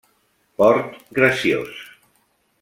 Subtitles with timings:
[0.61, 1.69] Port graciós.